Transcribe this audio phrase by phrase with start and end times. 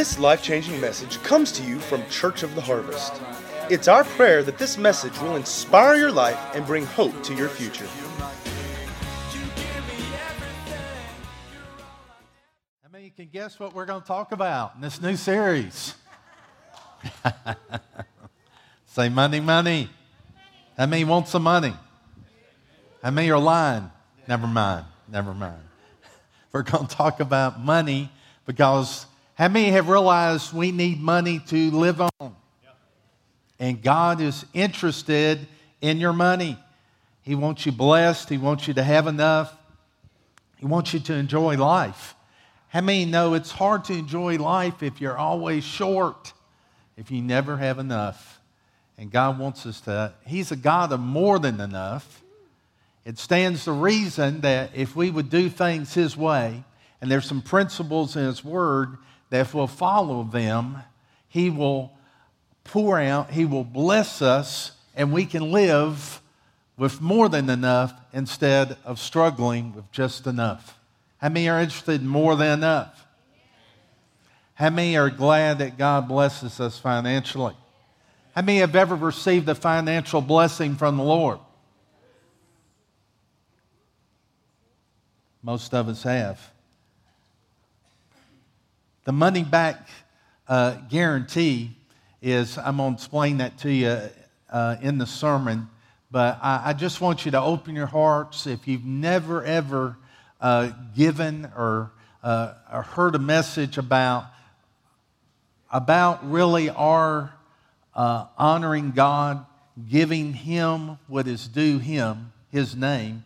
[0.00, 3.20] This life changing message comes to you from Church of the Harvest.
[3.68, 7.50] It's our prayer that this message will inspire your life and bring hope to your
[7.50, 7.86] future.
[12.82, 15.94] I mean, you can guess what we're going to talk about in this new series?
[18.86, 19.90] Say money, money.
[20.78, 21.74] How many want some money?
[23.02, 23.90] How many are lying?
[24.26, 25.60] Never mind, never mind.
[26.52, 28.10] We're going to talk about money
[28.46, 29.04] because
[29.40, 32.36] how many have realized we need money to live on?
[33.58, 35.48] And God is interested
[35.80, 36.58] in your money.
[37.22, 39.56] He wants you blessed, He wants you to have enough,
[40.58, 42.14] He wants you to enjoy life.
[42.68, 46.34] How many know it's hard to enjoy life if you're always short,
[46.98, 48.42] if you never have enough?
[48.98, 52.22] And God wants us to, He's a God of more than enough.
[53.06, 56.62] It stands to reason that if we would do things His way,
[57.00, 58.98] and there's some principles in His Word
[59.30, 60.78] that if we'll follow them,
[61.28, 61.92] He will
[62.64, 66.20] pour out, He will bless us, and we can live
[66.76, 70.78] with more than enough instead of struggling with just enough.
[71.18, 73.06] How many are interested in more than enough?
[74.54, 77.54] How many are glad that God blesses us financially?
[78.34, 81.38] How many have ever received a financial blessing from the Lord?
[85.42, 86.50] Most of us have.
[89.10, 89.88] The money back
[90.46, 91.72] uh, guarantee
[92.22, 93.98] is, I'm going to explain that to you
[94.48, 95.68] uh, in the sermon,
[96.12, 98.46] but I, I, just want you to open your hearts.
[98.46, 99.96] If you've never, ever
[100.40, 101.90] uh, given or,
[102.22, 104.26] uh, or heard a message about,
[105.72, 107.34] about really our
[107.96, 109.44] uh, honoring God,
[109.90, 113.24] giving Him what is due Him, His name,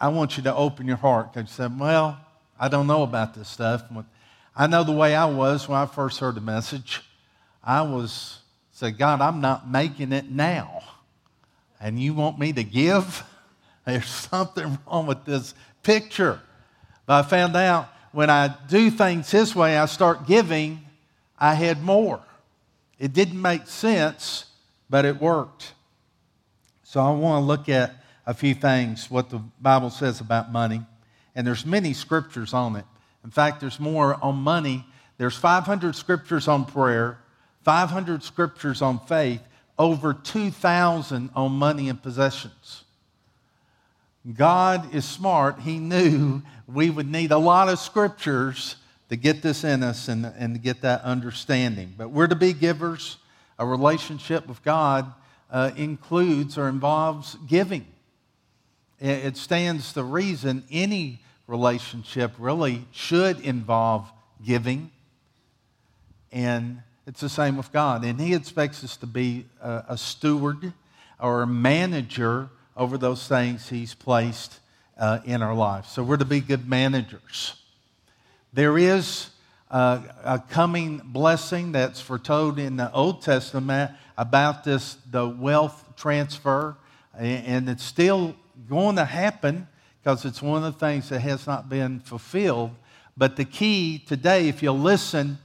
[0.00, 1.34] I want you to open your heart.
[1.34, 2.18] Because you said, well,
[2.58, 3.84] I don't know about this stuff.
[4.54, 7.02] I know the way I was when I first heard the message.
[7.64, 8.38] I was
[8.72, 10.82] said, God, I'm not making it now.
[11.80, 13.24] And you want me to give?
[13.86, 16.40] There's something wrong with this picture.
[17.06, 20.80] But I found out when I do things His way, I start giving,
[21.38, 22.20] I had more.
[22.98, 24.46] It didn't make sense,
[24.90, 25.72] but it worked.
[26.82, 27.94] So I want to look at
[28.26, 30.82] a few things, what the Bible says about money.
[31.34, 32.84] And there's many scriptures on it.
[33.24, 34.84] In fact, there's more on money.
[35.18, 37.18] There's 500 scriptures on prayer,
[37.64, 39.40] 500 scriptures on faith,
[39.78, 42.84] over 2,000 on money and possessions.
[44.34, 45.60] God is smart.
[45.60, 48.76] He knew we would need a lot of scriptures
[49.08, 51.94] to get this in us and, and to get that understanding.
[51.96, 53.18] But we're to be givers.
[53.58, 55.12] A relationship with God
[55.50, 57.86] uh, includes or involves giving.
[58.98, 61.20] It stands to reason any
[61.52, 64.10] relationship really should involve
[64.42, 64.90] giving.
[66.32, 68.04] And it's the same with God.
[68.04, 70.72] And He expects us to be a, a steward
[71.20, 74.60] or a manager over those things He's placed
[74.96, 75.86] uh, in our life.
[75.86, 77.54] So we're to be good managers.
[78.54, 79.28] There is
[79.70, 86.76] a coming blessing that's foretold in the Old Testament about this, the wealth transfer,
[87.18, 88.36] and it's still
[88.68, 89.66] going to happen
[90.02, 92.72] because it's one of the things that has not been fulfilled.
[93.16, 95.38] But the key today, if you'll listen,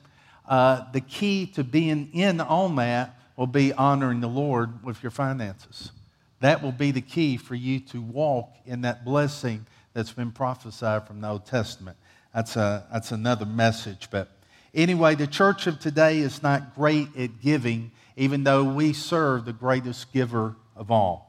[0.47, 5.11] uh, the key to being in on that will be honoring the Lord with your
[5.11, 5.91] finances.
[6.39, 11.05] That will be the key for you to walk in that blessing that's been prophesied
[11.05, 11.97] from the Old Testament.
[12.33, 14.09] That's, a, that's another message.
[14.09, 14.29] But
[14.73, 19.53] anyway, the church of today is not great at giving, even though we serve the
[19.53, 21.26] greatest giver of all.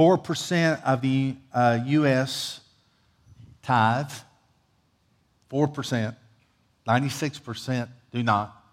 [0.00, 2.60] 4% of the uh, U.S.
[3.62, 4.10] tithe,
[5.52, 6.16] 4%,
[6.88, 8.64] 96% do not.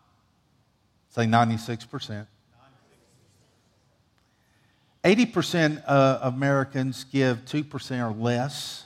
[1.10, 2.26] Say 96%.
[5.04, 8.86] 80% of Americans give 2% or less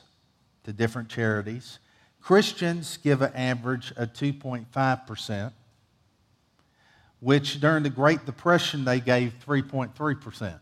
[0.64, 1.78] to different charities.
[2.24, 5.52] Christians give an average of 2.5%,
[7.20, 10.60] which during the Great Depression they gave 3.3%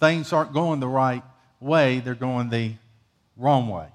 [0.00, 1.22] things aren't going the right
[1.60, 2.74] way, they're going the
[3.36, 3.88] wrong way.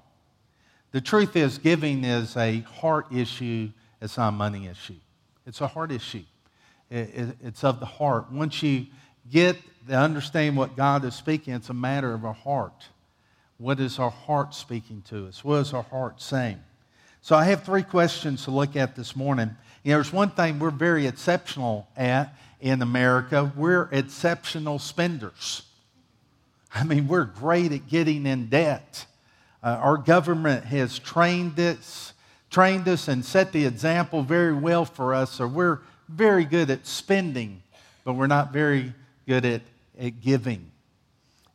[0.92, 3.70] The truth is, giving is a heart issue,
[4.00, 4.94] it's not a money issue.
[5.46, 6.24] It's a heart issue.
[6.90, 8.30] It's of the heart.
[8.30, 8.86] Once you
[9.30, 9.56] get
[9.88, 12.86] to understand what God is speaking, it's a matter of our heart.
[13.58, 15.44] What is our heart speaking to us?
[15.44, 16.60] What is our heart saying?
[17.20, 19.50] So I have three questions to look at this morning.
[19.82, 23.52] You know, there's one thing we're very exceptional at in America.
[23.56, 25.62] We're exceptional spenders.
[26.76, 29.06] I mean, we're great at getting in debt.
[29.62, 32.12] Uh, our government has trained us
[32.50, 35.32] trained us and set the example very well for us.
[35.32, 37.62] So we're very good at spending,
[38.04, 38.94] but we're not very
[39.26, 39.62] good at,
[39.98, 40.70] at giving.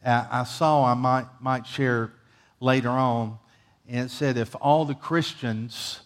[0.06, 2.12] Uh, I saw, I might, might share
[2.60, 3.38] later on,
[3.88, 6.02] and it said if all the Christians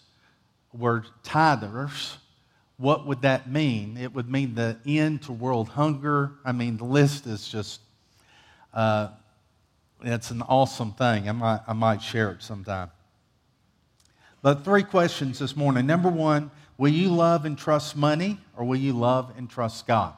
[0.72, 2.16] were tithers,
[2.78, 3.96] what would that mean?
[3.96, 6.32] It would mean the end to world hunger.
[6.44, 7.80] I mean, the list is just,
[8.76, 9.08] uh,
[10.02, 11.28] it's an awesome thing.
[11.28, 12.90] I might, I might share it sometime.
[14.42, 15.86] But three questions this morning.
[15.86, 20.12] Number one, will you love and trust money or will you love and trust God?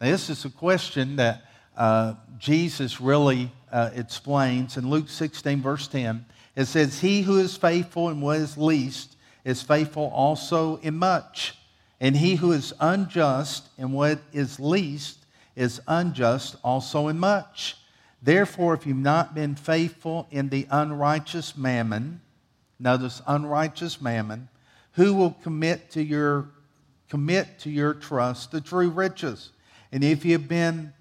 [0.00, 1.44] Now, this is a question that
[1.76, 6.26] uh, Jesus really uh, explains in Luke 16, verse 10.
[6.56, 11.56] It says, He who is faithful in what is least is faithful also in much.
[12.00, 15.18] And he who is unjust in what is least
[15.54, 17.76] is unjust also in much.
[18.24, 22.22] Therefore, if you've not been faithful in the unrighteous mammon,
[22.80, 24.48] notice unrighteous mammon,
[24.92, 26.48] who will commit to your
[27.10, 29.50] commit to your trust the true riches?
[29.92, 30.94] And if you have been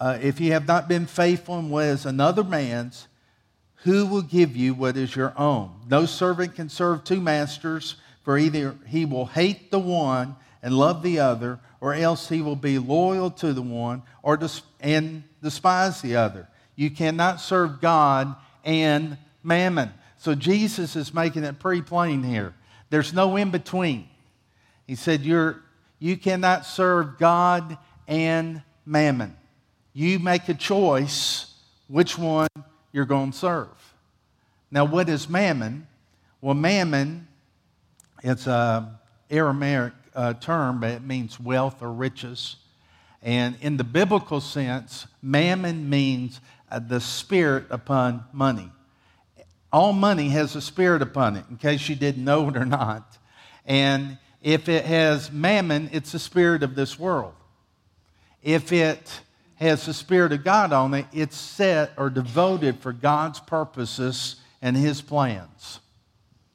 [0.00, 3.08] uh, if you have not been faithful in what is another man's,
[3.84, 5.70] who will give you what is your own?
[5.86, 11.02] No servant can serve two masters, for either he will hate the one and love
[11.02, 14.38] the other, or else he will be loyal to the one or
[14.80, 16.48] and despise the other.
[16.80, 18.34] You cannot serve God
[18.64, 19.92] and mammon.
[20.16, 22.54] So Jesus is making it pretty plain here.
[22.88, 24.08] There's no in between.
[24.86, 25.60] He said, You're,
[25.98, 27.76] You cannot serve God
[28.08, 29.36] and mammon.
[29.92, 31.52] You make a choice
[31.86, 32.48] which one
[32.92, 33.94] you're going to serve.
[34.70, 35.86] Now, what is mammon?
[36.40, 37.28] Well, mammon,
[38.22, 38.86] it's an
[39.28, 42.56] Aramaic uh, term, but it means wealth or riches.
[43.22, 46.40] And in the biblical sense, mammon means
[46.70, 48.70] Uh, the spirit upon money.
[49.72, 53.18] All money has a spirit upon it, in case you didn't know it or not.
[53.66, 57.34] And if it has mammon, it's the spirit of this world.
[58.42, 59.20] If it
[59.60, 64.74] has the Spirit of God on it, it's set or devoted for God's purposes and
[64.74, 65.80] His plans.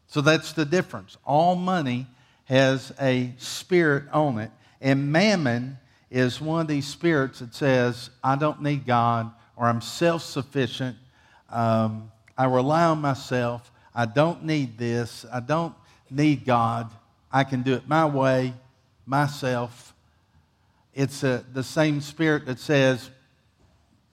[0.08, 1.16] So that's the difference.
[1.24, 2.08] All money
[2.46, 4.52] has a spirit on it,
[4.82, 5.78] and mammon
[6.10, 10.98] is one of these spirits that says, I don't need God, or I'm self sufficient,
[11.50, 15.74] um, I rely on myself, I don't need this, I don't
[16.10, 16.92] need God,
[17.32, 18.54] I can do it my way,
[19.06, 19.94] myself
[20.96, 23.12] it's a, the same spirit that says,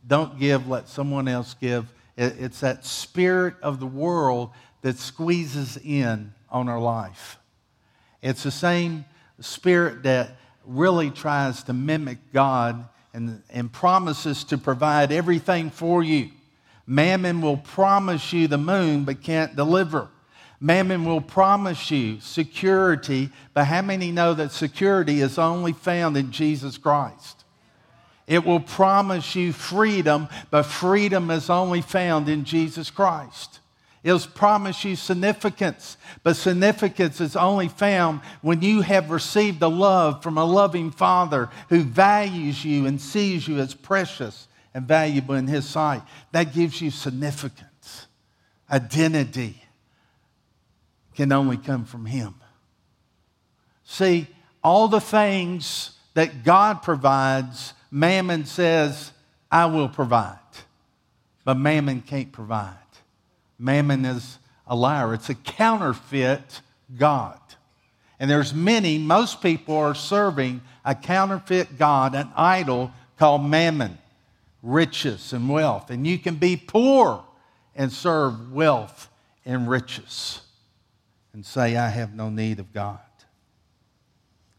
[0.04, 1.86] don't give, let someone else give.
[2.16, 4.50] It, it's that spirit of the world
[4.82, 7.38] that squeezes in on our life.
[8.20, 9.04] It's the same
[9.38, 10.36] spirit that
[10.66, 16.30] really tries to mimic God and, and promises to provide everything for you.
[16.86, 20.08] Mammon will promise you the moon but can't deliver.
[20.60, 26.30] Mammon will promise you security, but how many know that security is only found in
[26.30, 27.44] Jesus Christ?
[28.26, 33.58] It will promise you freedom, but freedom is only found in Jesus Christ.
[34.04, 40.24] It'll promise you significance, but significance is only found when you have received the love
[40.24, 45.46] from a loving Father who values you and sees you as precious and valuable in
[45.46, 46.02] His sight.
[46.32, 48.08] That gives you significance,
[48.70, 49.62] identity
[51.14, 52.34] can only come from Him.
[53.84, 54.26] See,
[54.64, 59.12] all the things that God provides, Mammon says,
[59.50, 60.38] I will provide.
[61.44, 62.81] But Mammon can't provide.
[63.62, 66.60] Mammon is a liar, it's a counterfeit
[66.98, 67.38] God.
[68.18, 73.98] And there's many, most people are serving a counterfeit God, an idol called mammon,
[74.62, 75.90] riches and wealth.
[75.90, 77.24] And you can be poor
[77.74, 79.08] and serve wealth
[79.44, 80.40] and riches
[81.32, 82.98] and say, I have no need of God.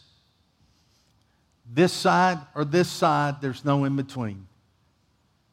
[1.75, 4.47] this side or this side, there's no in between.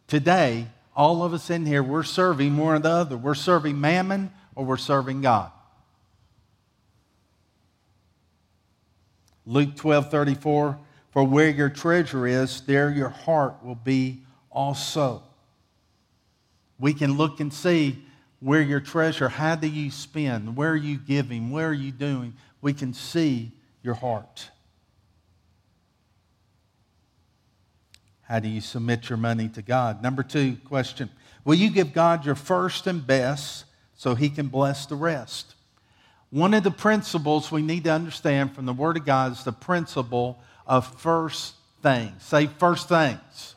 [0.08, 3.18] Today, all of us in here, we're serving one or the other.
[3.18, 5.52] We're serving mammon or we're serving God.
[9.46, 10.78] Luke 12 34,
[11.12, 15.24] for where your treasure is, there your heart will be also.
[16.80, 18.06] We can look and see
[18.40, 22.34] where your treasure, how do you spend, where are you giving, where are you doing?
[22.62, 23.52] We can see
[23.84, 24.50] your heart.
[28.24, 30.02] How do you submit your money to God?
[30.02, 31.10] Number two question
[31.44, 35.56] Will you give God your first and best so he can bless the rest?
[36.32, 39.52] One of the principles we need to understand from the Word of God is the
[39.52, 42.24] principle of first things.
[42.24, 43.56] Say first things.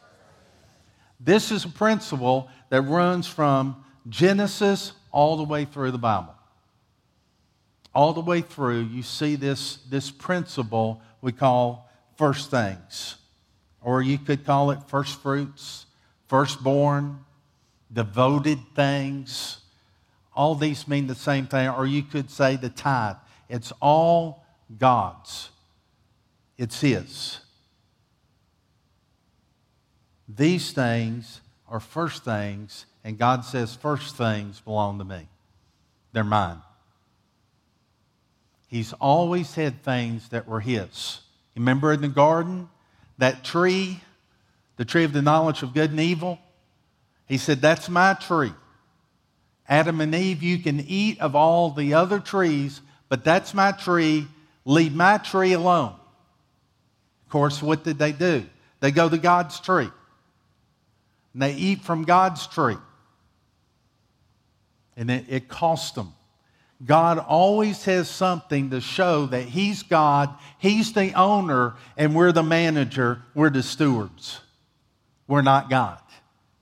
[1.18, 6.34] This is a principle that runs from Genesis all the way through the Bible.
[7.94, 13.16] All the way through, you see this, this principle we call first things
[13.84, 15.86] or you could call it first fruits,
[16.26, 17.20] firstborn,
[17.92, 19.58] devoted things.
[20.34, 23.16] All these mean the same thing, or you could say the tithe.
[23.48, 24.44] It's all
[24.78, 25.50] God's,
[26.58, 27.38] it's His.
[30.28, 35.28] These things are first things, and God says, first things belong to me.
[36.12, 36.62] They're mine.
[38.66, 41.20] He's always had things that were His.
[41.54, 42.68] Remember in the garden?
[43.18, 44.00] that tree,
[44.76, 46.38] the tree of the knowledge of good and evil,
[47.26, 48.52] he said, That's my tree.
[49.68, 54.26] Adam and Eve, you can eat of all the other trees, but that's my tree.
[54.64, 55.94] Leave my tree alone.
[57.24, 58.44] Of course, what did they do?
[58.80, 59.88] They go to God's tree.
[61.32, 62.76] And they eat from God's tree.
[64.96, 66.14] And it, it cost them.
[66.84, 72.42] God always has something to show that He's God, He's the owner, and we're the
[72.42, 74.40] manager, we're the stewards.
[75.26, 76.00] We're not God.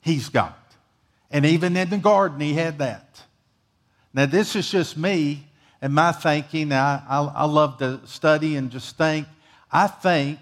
[0.00, 0.54] He's God.
[1.32, 3.22] And even in the garden, He had that.
[4.14, 5.46] Now, this is just me
[5.80, 6.72] and my thinking.
[6.72, 9.26] I, I, I love to study and just think.
[9.70, 10.38] I think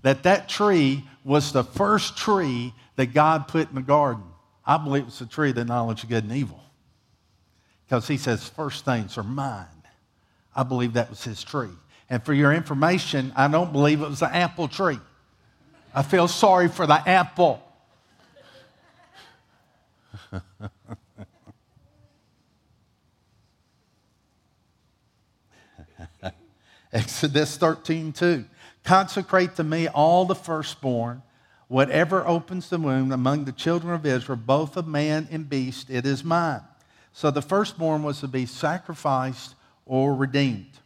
[0.00, 4.24] that that tree was the first tree that God put in the garden.
[4.64, 6.62] I believe it's the tree of the knowledge of good and evil
[7.86, 9.66] because he says, First things are mine.
[10.54, 11.68] I believe that was his tree.
[12.08, 14.98] And for your information, I don't believe it was an apple tree.
[15.94, 17.62] I feel sorry for the apple.
[26.92, 28.44] Exodus 13, 2.
[28.84, 31.22] Consecrate to me all the firstborn,
[31.68, 36.04] whatever opens the womb among the children of Israel, both of man and beast, it
[36.04, 36.60] is mine.
[37.12, 39.54] So the firstborn was to be sacrificed
[39.86, 40.78] or redeemed.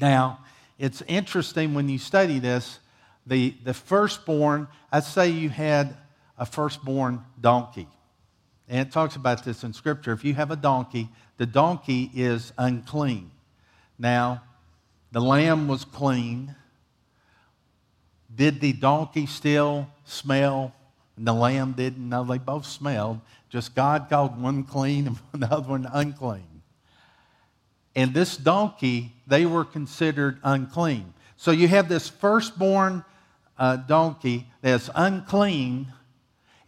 [0.00, 0.40] Now,
[0.78, 2.78] it's interesting when you study this,
[3.26, 5.96] the, the firstborn, I'd say you had
[6.38, 7.88] a firstborn donkey.
[8.68, 10.12] And it talks about this in Scripture.
[10.12, 11.08] If you have a donkey,
[11.38, 13.30] the donkey is unclean.
[13.98, 14.42] Now,
[15.10, 16.54] the lamb was clean.
[18.34, 20.74] Did the donkey still smell?
[21.16, 22.08] And the lamb didn't.
[22.08, 23.20] No, they both smelled.
[23.48, 26.62] Just God called one clean and the other one unclean.
[27.96, 31.14] And this donkey, they were considered unclean.
[31.36, 33.04] So you have this firstborn
[33.58, 35.88] uh, donkey that's unclean.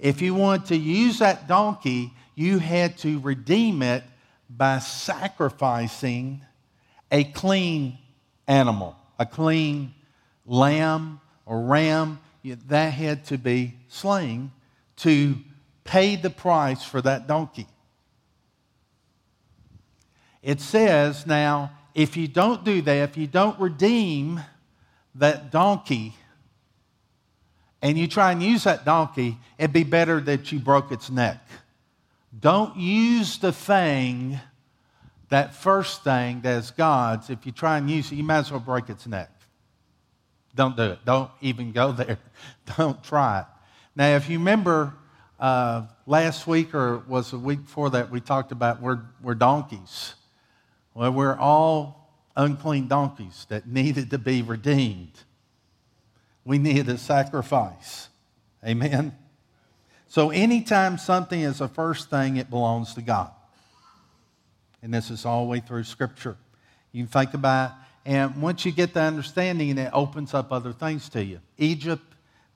[0.01, 4.03] If you wanted to use that donkey, you had to redeem it
[4.49, 6.41] by sacrificing
[7.13, 7.99] a clean
[8.49, 9.95] animal, a clean
[10.47, 12.19] lamb or ram.
[12.45, 14.53] That had to be slain
[14.97, 15.37] to
[15.85, 17.67] pay the price for that donkey.
[20.43, 24.41] It says now, if you don't do that, if you don't redeem
[25.17, 26.15] that donkey
[27.83, 31.39] and you try and use that donkey, it'd be better that you broke its neck.
[32.39, 34.39] Don't use the thing,
[35.31, 37.31] that first thing that is God's.
[37.31, 39.31] If you try and use it, you might as well break its neck.
[40.55, 40.99] Don't do it.
[41.05, 42.19] Don't even go there.
[42.77, 43.47] Don't try it.
[43.97, 44.95] Now, if you remember
[45.39, 50.15] uh, last week or was the week before that, we talked about we're, we're donkeys.
[50.95, 55.13] Well, we're all unclean donkeys that needed to be redeemed.
[56.45, 58.09] We need a sacrifice.
[58.67, 59.17] Amen.
[60.09, 63.31] So, anytime something is the first thing, it belongs to God.
[64.83, 66.37] And this is all the way through Scripture.
[66.93, 70.73] You can think about it, and once you get the understanding, it opens up other
[70.73, 71.41] things to you.
[71.59, 72.03] Egypt,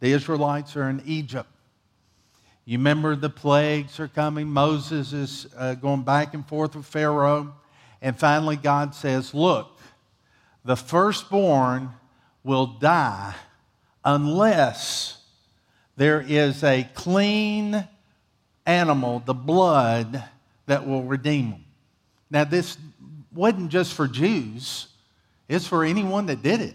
[0.01, 1.49] the Israelites are in Egypt.
[2.65, 4.49] You remember the plagues are coming.
[4.49, 7.55] Moses is uh, going back and forth with Pharaoh.
[8.01, 9.79] And finally, God says, Look,
[10.65, 11.91] the firstborn
[12.43, 13.35] will die
[14.05, 15.19] unless
[15.97, 17.87] there is a clean
[18.67, 20.25] animal, the blood,
[20.67, 21.65] that will redeem them.
[22.31, 22.77] Now, this
[23.33, 24.89] wasn't just for Jews,
[25.49, 26.75] it's for anyone that did it.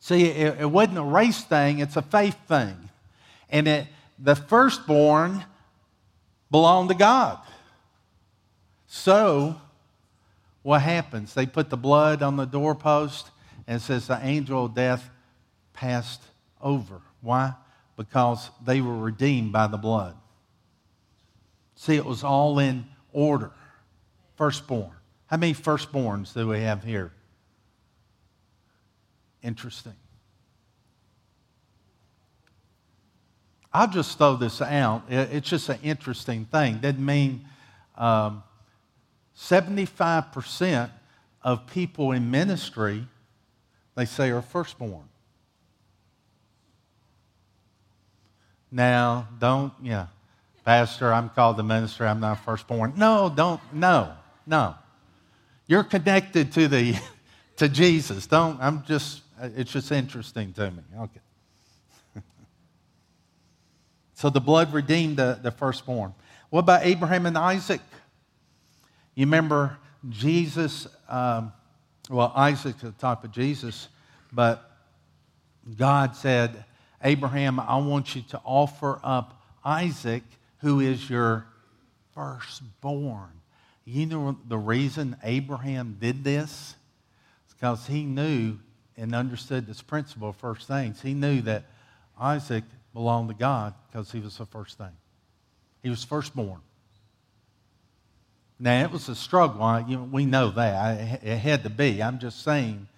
[0.00, 2.76] See, it, it wasn't a race thing, it's a faith thing.
[3.50, 3.86] And it,
[4.18, 5.44] the firstborn
[6.50, 7.38] belonged to God.
[8.86, 9.60] So,
[10.62, 11.34] what happens?
[11.34, 13.30] They put the blood on the doorpost
[13.68, 15.08] and says the angel of death
[15.74, 16.22] passed
[16.60, 17.02] over.
[17.20, 17.52] Why?
[17.96, 20.16] Because they were redeemed by the blood.
[21.76, 23.52] See, it was all in order.
[24.36, 24.90] Firstborn.
[25.26, 27.12] How many firstborns do we have here?
[29.42, 29.94] Interesting.
[33.70, 35.02] I'll just throw this out.
[35.10, 36.78] It's just an interesting thing.
[36.78, 37.44] Doesn't mean
[37.96, 38.42] um,
[39.36, 40.90] 75%
[41.42, 43.06] of people in ministry
[43.98, 45.08] they say are firstborn.
[48.70, 50.06] Now, don't, yeah,
[50.64, 52.92] Pastor, I'm called the minister, I'm not firstborn.
[52.96, 54.12] No, don't, no,
[54.46, 54.76] no.
[55.66, 56.94] You're connected to the
[57.56, 58.28] to Jesus.
[58.28, 60.82] Don't, I'm just, it's just interesting to me.
[60.96, 62.22] Okay.
[64.14, 66.14] so the blood redeemed the, the firstborn.
[66.50, 67.80] What about Abraham and Isaac?
[69.16, 69.76] You remember
[70.08, 71.52] Jesus um,
[72.10, 73.88] well, Isaac Isaac's the type of Jesus,
[74.32, 74.70] but
[75.76, 76.64] God said,
[77.02, 80.22] Abraham, I want you to offer up Isaac,
[80.58, 81.46] who is your
[82.14, 83.30] firstborn.
[83.84, 86.74] You know the reason Abraham did this?
[87.44, 88.58] It's because he knew
[88.96, 91.00] and understood this principle of first things.
[91.00, 91.64] He knew that
[92.18, 94.96] Isaac belonged to God because he was the first thing.
[95.82, 96.60] He was firstborn.
[98.60, 99.84] Now, it was a struggle.
[99.88, 101.22] You know, we know that.
[101.22, 102.02] It had to be.
[102.02, 102.88] I'm just saying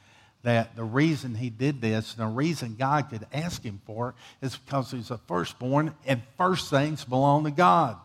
[0.42, 4.46] that the reason he did this and the reason God could ask him for it
[4.46, 7.99] is because he's a firstborn and first things belong to God.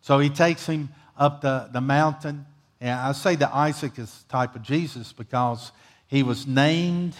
[0.00, 2.44] So he takes him up the, the mountain.
[2.80, 5.70] And I say that Isaac is the type of Jesus because
[6.08, 7.14] he was named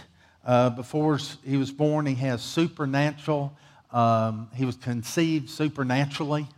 [0.45, 2.07] uh, before he was born.
[2.07, 3.57] He has supernatural,
[3.93, 6.49] um, he was conceived supernaturally.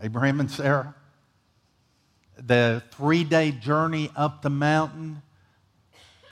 [0.00, 0.94] Abraham and Sarah
[2.36, 5.22] the three day journey up the mountain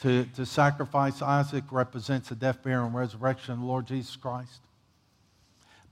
[0.00, 4.61] to, to sacrifice Isaac represents the death, burial, and resurrection of the Lord Jesus Christ.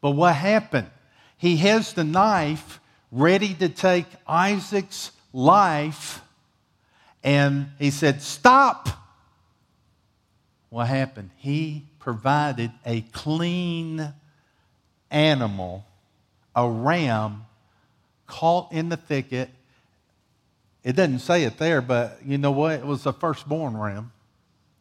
[0.01, 0.89] But what happened?
[1.37, 6.23] He has the knife ready to take Isaac's life,
[7.23, 8.89] and he said, Stop!
[10.71, 11.31] What happened?
[11.37, 14.13] He provided a clean
[15.11, 15.85] animal,
[16.55, 17.47] a ram
[18.27, 19.51] caught in the thicket
[20.87, 22.75] it doesn't say it there, but you know what?
[22.75, 24.13] It was a firstborn ram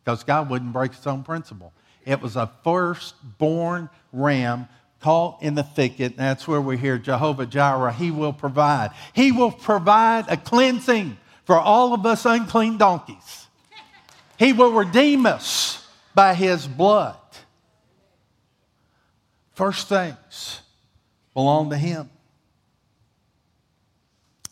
[0.03, 1.73] because God wouldn't break his own principle.
[2.05, 4.67] It was a firstborn ram
[4.99, 6.11] caught in the thicket.
[6.11, 7.91] And That's where we hear Jehovah Jireh.
[7.91, 8.91] He will provide.
[9.13, 13.47] He will provide a cleansing for all of us unclean donkeys.
[14.37, 17.17] He will redeem us by his blood.
[19.53, 20.61] First things
[21.33, 22.11] belong to him.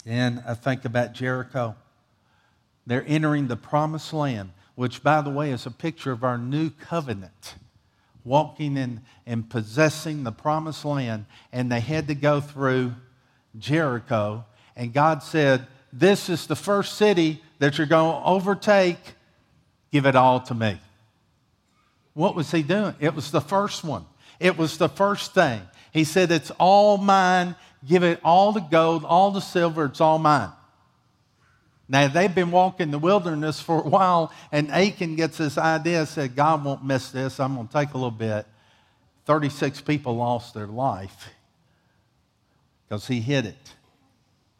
[0.05, 1.75] And I think about Jericho.
[2.85, 6.69] They're entering the promised land, which, by the way, is a picture of our new
[6.69, 7.55] covenant,
[8.25, 11.25] walking in and possessing the promised land.
[11.51, 12.93] And they had to go through
[13.57, 14.45] Jericho.
[14.75, 18.97] And God said, This is the first city that you're going to overtake.
[19.91, 20.79] Give it all to me.
[22.13, 22.95] What was he doing?
[22.99, 24.05] It was the first one,
[24.39, 25.61] it was the first thing.
[25.91, 27.55] He said, It's all mine.
[27.87, 30.51] Give it all the gold, all the silver, it's all mine.
[31.89, 36.35] Now, they've been walking the wilderness for a while, and Achan gets this idea, said,
[36.35, 37.39] God won't miss this.
[37.39, 38.45] I'm going to take a little bit.
[39.25, 41.29] 36 people lost their life
[42.87, 43.73] because he hid it.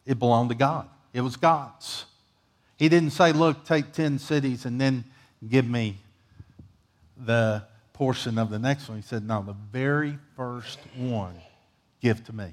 [0.06, 2.04] It belonged to God, it was God's.
[2.76, 5.04] He didn't say, Look, take 10 cities and then
[5.48, 5.98] give me
[7.16, 8.98] the portion of the next one.
[8.98, 11.34] He said, No, the very first one,
[12.00, 12.52] give to me.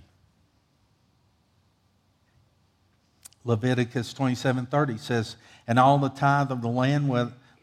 [3.43, 5.35] Leviticus 27:30 says,
[5.67, 7.09] "And all the tithe of the land,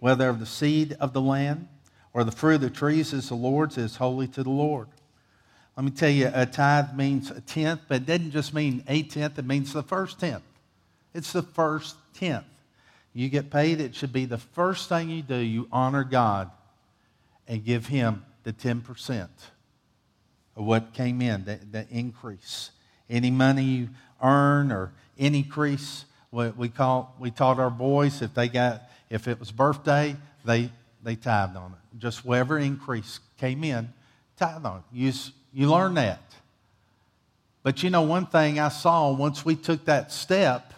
[0.01, 1.69] whether of the seed of the land
[2.13, 4.89] or the fruit of the trees, is the Lord's, is holy to the Lord."
[5.77, 9.05] Let me tell you, a tithe means a tenth, but it doesn't just mean a
[9.05, 10.43] tenth, it means the first tenth.
[11.15, 12.47] It's the first tenth.
[13.13, 15.37] You get paid, it should be the first thing you do.
[15.37, 16.51] You honor God
[17.47, 19.29] and give Him the 10%
[20.57, 22.73] of what came in, the, the increase.
[23.09, 23.89] Any money you
[24.21, 29.39] earn or increase, we, we, call, we taught our boys if they got, if it
[29.39, 30.71] was birthday, they,
[31.03, 31.99] they tithed on it.
[31.99, 33.93] Just whatever increase came in,
[34.37, 34.85] tithe on it.
[34.93, 35.13] You,
[35.53, 36.23] you learn that.
[37.63, 40.73] But you know, one thing I saw once we took that step,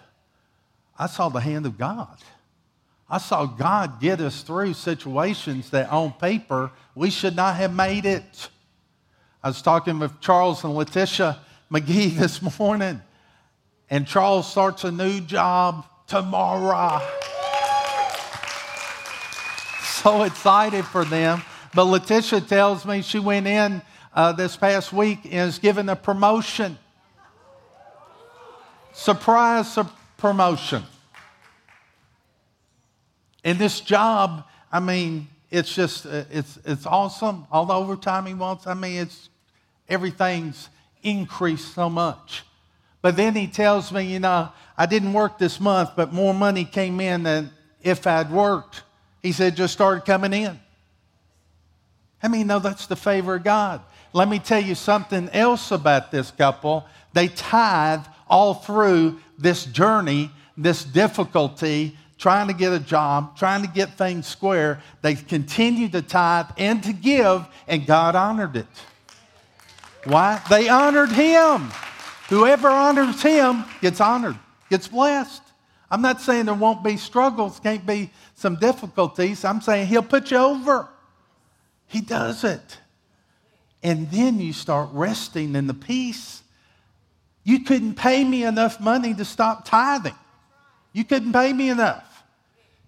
[0.98, 2.18] I saw the hand of God.
[3.09, 8.07] I saw God get us through situations that on paper we should not have made
[8.07, 8.48] it.
[9.42, 11.38] I was talking with Charles and Letitia
[11.72, 13.00] McGee this morning,
[13.90, 17.00] and Charles starts a new job tomorrow.
[19.83, 21.42] So excited for them.
[21.74, 23.83] But Letitia tells me she went in
[24.14, 26.79] uh, this past week and is given a promotion.
[28.92, 29.79] Surprise
[30.16, 30.83] promotion.
[33.44, 37.46] And this job, I mean, it's just, uh, it's, it's awesome.
[37.50, 39.31] All the overtime he wants, I mean, it's,
[39.88, 40.68] everything's
[41.03, 42.44] increased so much.
[43.02, 46.64] But then he tells me, you know, I didn't work this month, but more money
[46.64, 47.50] came in than
[47.82, 48.82] if I'd worked.
[49.22, 50.58] He said, just started coming in.
[52.22, 53.80] I mean, no, that's the favor of God.
[54.12, 56.84] Let me tell you something else about this couple.
[57.12, 63.68] They tithe all through this journey, this difficulty, trying to get a job, trying to
[63.68, 64.80] get things square.
[65.00, 68.66] They continued to tithe and to give, and God honored it.
[70.04, 70.42] Why?
[70.50, 71.70] They honored Him.
[72.30, 74.38] Whoever honors Him gets honored,
[74.70, 75.42] gets blessed.
[75.90, 79.44] I'm not saying there won't be struggles, can't be some difficulties.
[79.44, 80.88] I'm saying He'll put you over.
[81.88, 82.78] He does it.
[83.82, 86.42] And then you start resting in the peace.
[87.42, 90.14] You couldn't pay me enough money to stop tithing.
[90.92, 92.22] You couldn't pay me enough.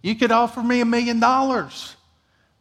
[0.03, 1.97] You could offer me a million dollars.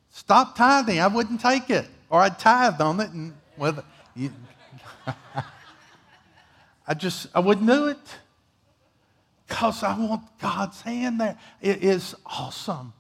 [0.10, 1.00] Stop tithing.
[1.00, 1.86] I wouldn't take it.
[2.10, 3.84] Or I'd tithe on it and well,
[4.16, 4.32] you,
[6.92, 7.98] I just I wouldn't do it.
[9.48, 11.38] Because I want God's hand there.
[11.62, 12.94] It is awesome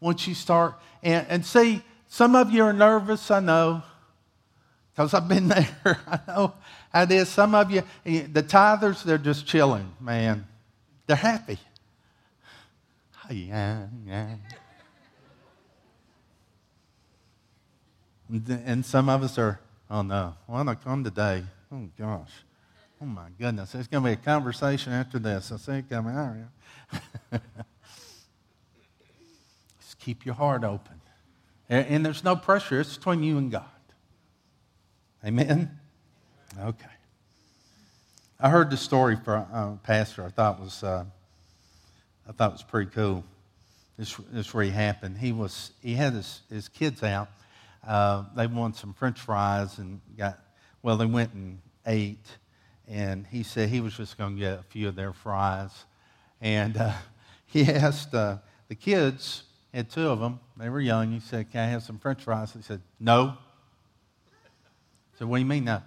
[0.00, 3.82] once you start and, and see, some of you are nervous, I know.
[4.92, 5.68] Because I've been there.
[5.84, 6.54] I know
[6.92, 7.28] how it is.
[7.28, 10.46] Some of you, eh, the tithers, they're just chilling, man.
[11.06, 11.58] They're happy
[13.30, 14.36] yeah, yeah.
[18.48, 19.58] And some of us are,
[19.90, 21.44] oh no, why not come today?
[21.72, 22.30] Oh gosh.
[23.02, 23.72] Oh my goodness.
[23.72, 25.50] There's going to be a conversation after this.
[25.52, 26.16] I see it coming.
[26.16, 26.36] All
[27.32, 27.40] right.
[29.80, 31.00] Just keep your heart open.
[31.68, 33.64] And, and there's no pressure, it's between you and God.
[35.24, 35.78] Amen?
[36.58, 36.86] Okay.
[38.38, 40.82] I heard the story from a pastor I thought was.
[40.82, 41.04] Uh,
[42.28, 43.24] I thought was pretty cool.
[43.98, 45.18] This, this where he happened.
[45.18, 47.28] He was he had his, his kids out.
[47.86, 50.38] Uh, they wanted some French fries and got
[50.82, 50.96] well.
[50.96, 52.24] They went and ate,
[52.90, 55.70] and he said he was just going to get a few of their fries.
[56.40, 56.92] And uh,
[57.46, 60.40] he asked uh, the kids, had two of them.
[60.56, 61.12] They were young.
[61.12, 63.34] He said, "Can I have some French fries?" He said, "No."
[65.14, 65.80] I said, "What do you mean no?"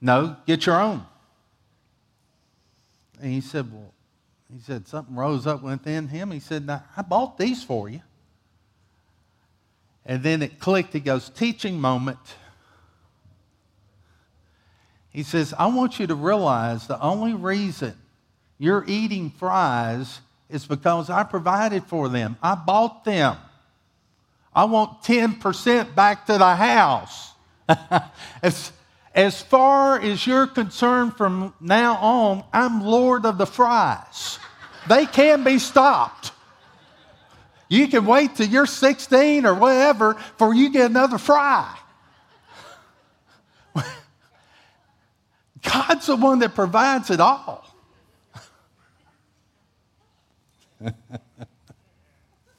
[0.00, 1.04] No, get your own.
[3.20, 3.92] And he said, "Well,
[4.52, 6.30] he said, something rose up within him.
[6.30, 8.00] He said, I bought these for you.
[10.04, 10.92] And then it clicked.
[10.92, 12.18] He goes, teaching moment.
[15.16, 17.94] He says, I want you to realize the only reason
[18.58, 22.36] you're eating fries is because I provided for them.
[22.42, 23.38] I bought them.
[24.54, 27.32] I want 10% back to the house.
[28.42, 28.72] as,
[29.14, 34.38] as far as you're concerned from now on, I'm Lord of the fries.
[34.86, 36.32] They can be stopped.
[37.70, 41.74] You can wait till you're 16 or whatever for you get another fry.
[45.62, 47.64] God's the one that provides it all.
[50.84, 50.92] I,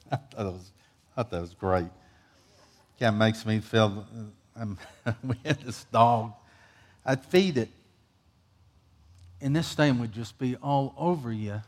[0.10, 0.71] thought it was,
[1.12, 1.88] I thought that was great.
[2.99, 4.05] Kind of makes me feel.
[4.55, 4.77] Um,
[5.23, 6.33] we had this dog.
[7.05, 7.69] I'd feed it,
[9.39, 11.62] and this thing would just be all over you,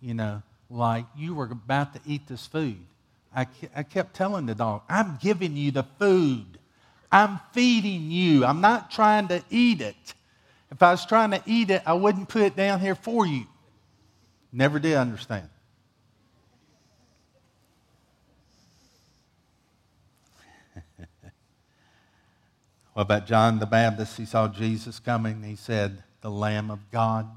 [0.00, 2.78] you know, like you were about to eat this food.
[3.34, 6.58] I, I kept telling the dog, I'm giving you the food.
[7.10, 8.44] I'm feeding you.
[8.44, 10.14] I'm not trying to eat it.
[10.72, 13.44] If I was trying to eat it, I wouldn't put it down here for you.
[14.50, 15.50] Never did understand.
[22.94, 24.16] what about John the Baptist?
[24.16, 25.42] He saw Jesus coming.
[25.42, 27.28] He said, The Lamb of God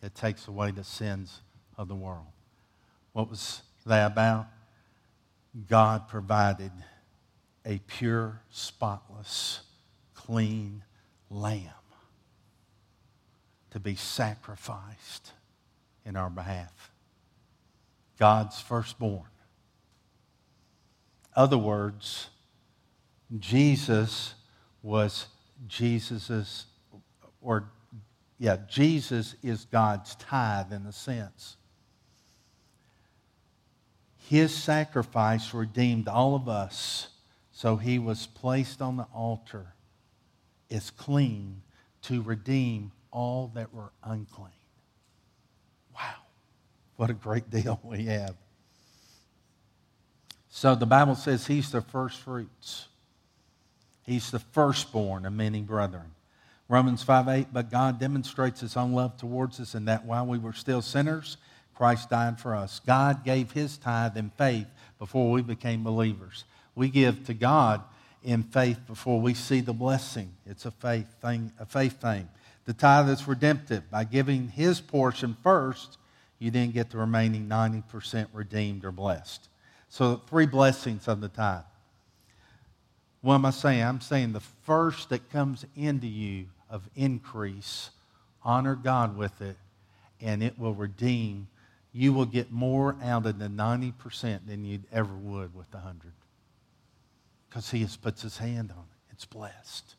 [0.00, 1.42] that takes away the sins
[1.76, 2.24] of the world.
[3.12, 4.46] What was that about?
[5.68, 6.72] God provided
[7.66, 9.60] a pure, spotless,
[10.14, 10.84] clean
[11.28, 11.68] lamb
[13.76, 15.32] to be sacrificed
[16.06, 16.90] in our behalf.
[18.18, 19.28] God's firstborn.
[21.36, 22.30] Other words,
[23.38, 24.32] Jesus
[24.82, 25.26] was
[25.66, 26.64] Jesus's,
[27.42, 27.68] or
[28.38, 31.58] yeah, Jesus is God's tithe in a sense.
[34.16, 37.08] His sacrifice redeemed all of us,
[37.52, 39.74] so he was placed on the altar
[40.70, 41.60] as clean
[42.00, 44.50] to redeem all that were unclean.
[45.94, 46.16] Wow,
[46.96, 48.34] what a great deal we have.
[50.50, 52.88] So the Bible says he's the first fruits.
[54.02, 56.12] He's the firstborn of many brethren.
[56.68, 60.38] Romans 5 8, but God demonstrates his own love towards us in that while we
[60.38, 61.38] were still sinners,
[61.74, 62.82] Christ died for us.
[62.86, 64.66] God gave his tithe in faith
[64.98, 66.44] before we became believers.
[66.74, 67.82] We give to God
[68.22, 70.32] in faith before we see the blessing.
[70.44, 72.28] It's a faith thing, a faith thing.
[72.66, 73.90] The tithe is redemptive.
[73.90, 75.98] By giving his portion first,
[76.38, 79.48] you then get the remaining 90% redeemed or blessed.
[79.88, 81.62] So, three blessings of the tithe.
[83.22, 83.82] What am I saying?
[83.82, 87.90] I'm saying the first that comes into you of increase,
[88.42, 89.56] honor God with it,
[90.20, 91.48] and it will redeem
[91.96, 96.12] you will get more out of the 90% than you ever would with the 100.
[97.48, 99.12] Because he has puts his hand on it.
[99.12, 99.94] It's blessed.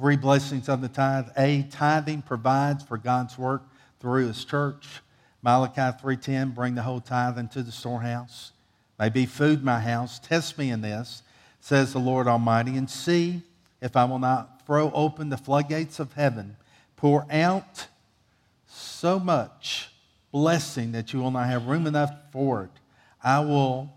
[0.00, 1.26] Three blessings of the tithe.
[1.36, 3.64] A, tithing provides for God's work
[4.00, 5.02] through his church.
[5.42, 8.52] Malachi 3.10, bring the whole tithe into the storehouse.
[8.98, 10.18] May be food my house.
[10.18, 11.22] Test me in this,
[11.60, 13.42] says the Lord Almighty, and see
[13.82, 16.56] if I will not throw open the floodgates of heaven,
[16.96, 17.86] pour out
[18.66, 19.90] so much
[20.32, 22.70] blessing that you will not have room enough for it.
[23.22, 23.92] I will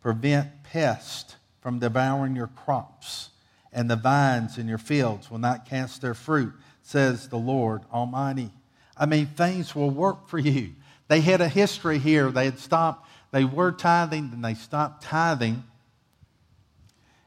[0.00, 3.30] prevent pests from devouring your crops,
[3.76, 8.50] and the vines in your fields will not cast their fruit, says the Lord Almighty.
[8.96, 10.72] I mean, things will work for you.
[11.06, 12.32] They had a history here.
[12.32, 15.62] They had stopped, they were tithing, and they stopped tithing,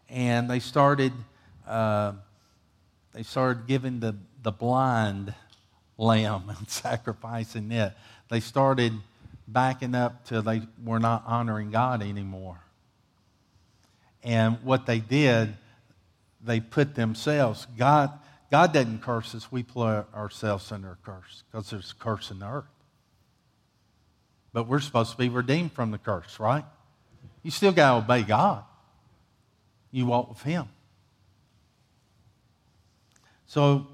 [0.10, 1.14] and they started,
[1.66, 2.12] uh,
[3.14, 5.34] they started giving the, the blind
[5.98, 7.94] lamb and sacrificing it
[8.30, 8.94] they started
[9.48, 12.60] backing up till they were not honoring God anymore.
[14.24, 15.56] And what they did,
[16.42, 18.12] they put themselves, God,
[18.52, 22.40] God doesn't curse us, we put ourselves under a curse because there's a curse in
[22.40, 22.66] the earth.
[24.52, 26.66] But we're supposed to be redeemed from the curse, right?
[27.44, 28.64] You still got to obey God.
[29.92, 30.68] You walk with Him.
[33.46, 33.88] So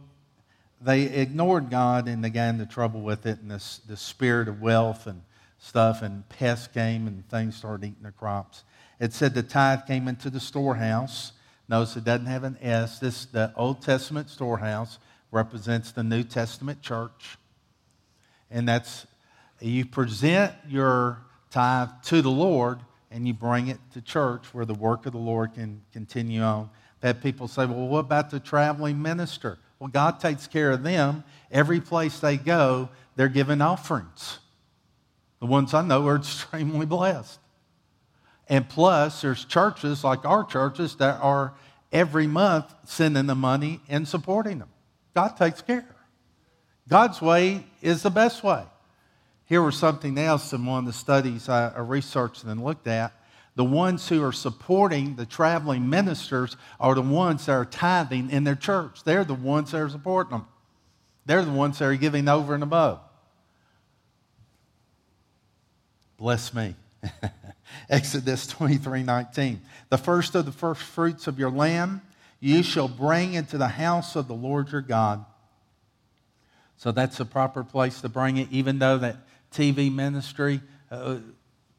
[0.81, 4.61] they ignored God and they got into trouble with it, and this, this spirit of
[4.61, 5.21] wealth and
[5.59, 8.63] stuff, and pests came and things started eating their crops.
[8.99, 11.31] It said the tithe came into the storehouse.
[11.67, 12.99] Notice it doesn't have an S.
[12.99, 14.99] This the Old Testament storehouse
[15.31, 17.37] represents the New Testament church.
[18.51, 19.07] And that's
[19.59, 21.17] you present your
[21.49, 25.17] tithe to the Lord and you bring it to church where the work of the
[25.17, 26.69] Lord can continue on.
[26.97, 29.57] I've had people say, Well, what about the traveling minister?
[29.79, 31.23] Well, God takes care of them.
[31.51, 34.39] Every place they go, they're giving offerings.
[35.39, 37.39] The ones I know are extremely blessed.
[38.47, 41.53] And plus, there's churches like our churches that are
[41.91, 44.69] every month sending the money and supporting them.
[45.13, 45.95] God takes care.
[46.87, 48.63] God's way is the best way.
[49.45, 53.13] Here was something else in one of the studies I researched and looked at
[53.55, 58.43] the ones who are supporting the traveling ministers are the ones that are tithing in
[58.43, 59.03] their church.
[59.03, 60.47] They're the ones that are supporting them.
[61.25, 62.99] They're the ones that are giving over and above.
[66.17, 66.75] Bless me.
[67.89, 69.61] Exodus 23 19.
[69.89, 72.01] The first of the first fruits of your land
[72.39, 75.25] you shall bring into the house of the Lord your God.
[76.77, 79.17] So that's the proper place to bring it, even though that
[79.51, 81.17] TV ministry uh,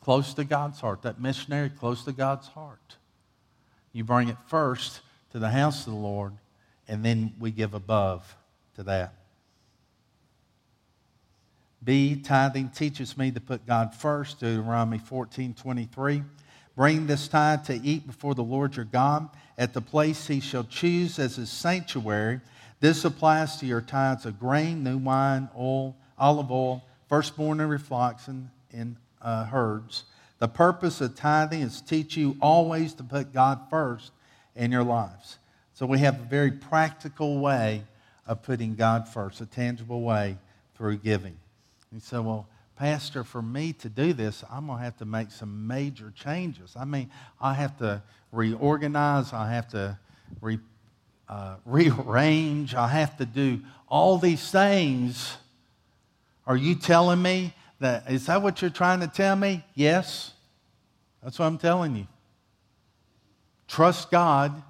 [0.00, 2.96] close to God's heart, that missionary close to God's heart.
[3.92, 5.00] You bring it first
[5.32, 6.32] to the house of the Lord,
[6.88, 8.36] and then we give above
[8.76, 9.14] to that.
[11.86, 16.20] B, tithing teaches me to put God first, Deuteronomy 14 23.
[16.74, 20.64] Bring this tithe to eat before the Lord your God at the place he shall
[20.64, 22.40] choose as his sanctuary.
[22.80, 28.26] This applies to your tithes of grain, new wine, oil, olive oil, firstborn and flocks
[28.26, 30.04] and, and uh, herds.
[30.40, 34.10] The purpose of tithing is to teach you always to put God first
[34.56, 35.38] in your lives.
[35.72, 37.84] So we have a very practical way
[38.26, 40.36] of putting God first, a tangible way
[40.74, 41.36] through giving.
[41.92, 45.30] You said, well, Pastor, for me to do this, I'm going to have to make
[45.30, 46.74] some major changes.
[46.76, 49.98] I mean, I have to reorganize, I have to
[50.42, 50.58] re,
[51.28, 55.36] uh, rearrange, I have to do all these things.
[56.46, 59.64] Are you telling me that, is that what you're trying to tell me?
[59.74, 60.32] Yes.
[61.22, 62.06] That's what I'm telling you.
[63.68, 64.62] Trust God,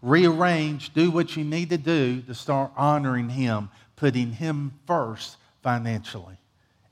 [0.00, 6.39] rearrange, do what you need to do to start honoring Him, putting Him first financially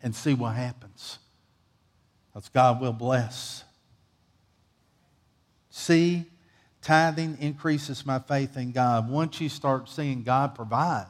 [0.03, 1.19] and see what happens.
[2.33, 3.65] Because God will bless.
[5.71, 6.25] See,
[6.83, 9.09] tithing increases my faith in God.
[9.09, 11.07] Once you start seeing God provide,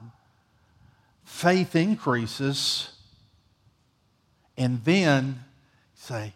[1.25, 2.91] faith increases,
[4.57, 5.45] and then
[5.95, 6.33] say,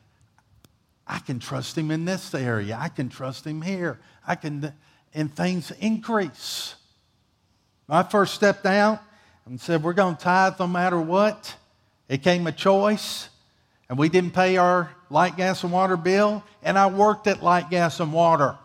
[1.07, 2.79] I can trust him in this area.
[2.81, 3.99] I can trust him here.
[4.27, 4.73] I can,
[5.13, 6.77] and things increase.
[7.89, 9.01] I first stepped out
[9.45, 11.55] and said, We're going to tithe no matter what.
[12.13, 13.31] It came a choice,
[13.89, 17.71] and we didn't pay our light, gas, and water bill, and I worked at light,
[17.71, 18.59] gas, and water.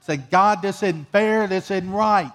[0.00, 2.32] Said, God, this isn't fair, this isn't right.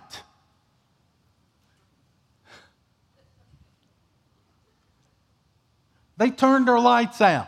[6.17, 7.47] They turned their lights out.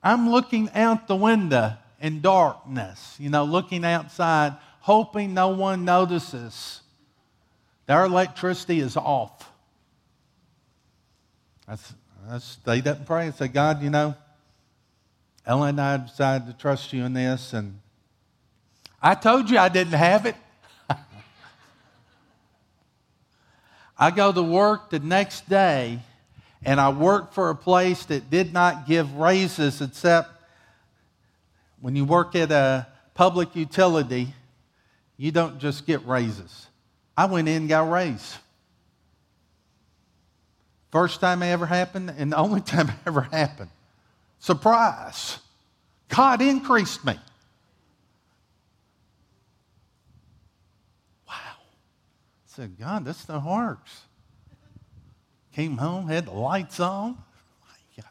[0.00, 6.82] I'm looking out the window in darkness, you know, looking outside, hoping no one notices.
[7.86, 9.48] Their electricity is off.
[11.72, 11.76] I,
[12.28, 14.14] I stayed up and prayed and said, God, you know,
[15.46, 17.80] Ellen and I decided to trust you in this, and
[19.00, 20.36] I told you I didn't have it.
[23.98, 26.00] I go to work the next day,
[26.62, 30.28] and I work for a place that did not give raises except
[31.80, 34.34] when you work at a public utility,
[35.16, 36.66] you don't just get raises.
[37.16, 38.36] I went in and got raise.
[40.92, 43.70] First time it ever happened, and the only time it ever happened.
[44.38, 45.38] Surprise.
[46.08, 47.14] God increased me.
[51.26, 51.34] Wow.
[51.34, 54.02] I said, God, this still works.
[55.54, 57.16] Came home, had the lights on.
[57.96, 58.06] Got,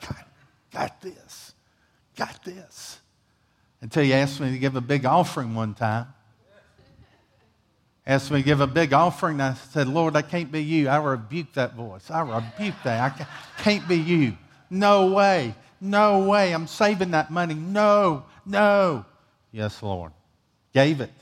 [0.00, 0.28] got,
[0.72, 1.52] got this.
[2.16, 3.00] Got this.
[3.80, 6.06] Until you asked me to give a big offering one time
[8.10, 9.40] asked me to give a big offering.
[9.40, 10.88] I said, Lord, I can't be you.
[10.88, 12.10] I rebuke that voice.
[12.10, 13.20] I rebuke that.
[13.20, 13.26] I
[13.62, 14.36] can't be you.
[14.68, 15.54] No way.
[15.80, 16.52] No way.
[16.52, 17.54] I'm saving that money.
[17.54, 19.04] No, no.
[19.52, 20.12] Yes, Lord.
[20.74, 21.12] Gave it.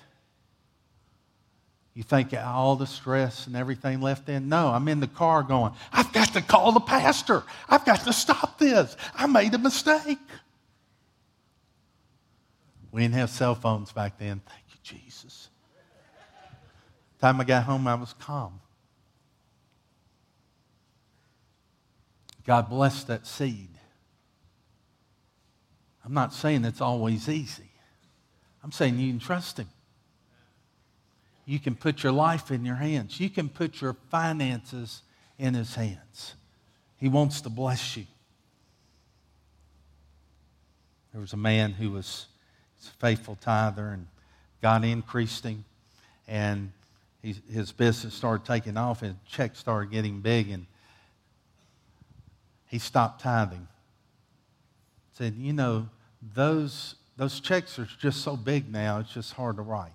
[1.93, 4.49] You think all the stress and everything left in?
[4.49, 7.43] No, I'm in the car going, I've got to call the pastor.
[7.69, 8.97] I've got to stop this.
[9.15, 10.19] I made a mistake.
[12.93, 14.41] We didn't have cell phones back then.
[14.47, 15.51] Thank you, Jesus.
[17.21, 18.61] Time I got home, I was calm.
[22.47, 23.69] God blessed that seed.
[26.05, 27.71] I'm not saying it's always easy.
[28.65, 29.69] I'm saying you can trust Him.
[31.45, 33.21] You can put your life in your hands.
[33.21, 35.03] You can put your finances
[35.39, 36.35] in His hands.
[36.97, 38.07] He wants to bless you.
[41.13, 42.27] There was a man who was
[42.87, 44.07] a faithful tither, and
[44.63, 45.65] God increased him.
[46.27, 46.73] And
[47.23, 50.67] he, his business started taking off and checks started getting big and
[52.67, 53.67] he stopped tithing.
[55.15, 55.89] Said, you know,
[56.35, 59.93] those, those checks are just so big now, it's just hard to write.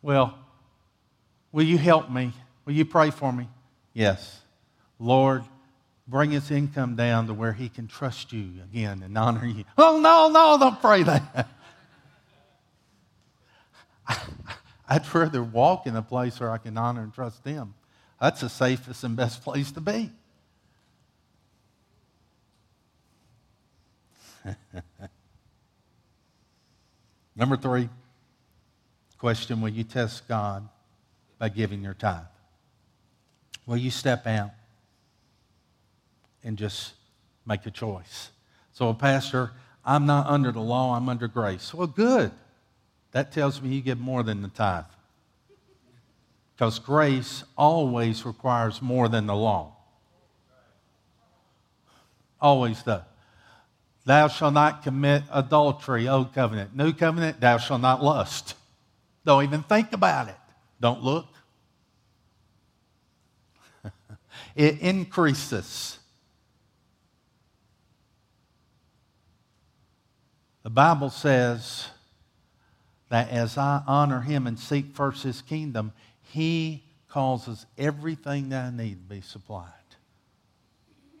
[0.00, 0.38] Well,
[1.50, 2.32] will you help me?
[2.64, 3.48] Will you pray for me?
[3.94, 4.40] Yes.
[5.00, 5.42] Lord,
[6.06, 9.64] bring his income down to where he can trust you again and honor you.
[9.76, 11.48] Oh, no, no, don't pray that.
[14.88, 17.74] I'd rather walk in a place where I can honor and trust Him.
[18.20, 20.10] That's the safest and best place to be.
[27.36, 27.88] Number three
[29.18, 30.68] question Will you test God
[31.38, 32.24] by giving your tithe?
[33.66, 34.50] Will you step out
[36.42, 36.94] and just
[37.46, 38.30] make a choice?
[38.72, 39.52] So, Pastor,
[39.84, 41.74] I'm not under the law, I'm under grace.
[41.74, 42.30] Well, good.
[43.12, 44.84] That tells me you give more than the tithe.
[46.54, 49.76] Because grace always requires more than the law.
[52.40, 53.02] Always does.
[54.04, 56.74] Thou shalt not commit adultery, old covenant.
[56.74, 58.54] New covenant, thou shalt not lust.
[59.24, 60.36] Don't even think about it.
[60.80, 61.26] Don't look.
[64.56, 65.98] it increases.
[70.62, 71.88] The Bible says
[73.08, 75.92] that as I honor him and seek first his kingdom,
[76.22, 79.72] he causes everything that I need to be supplied.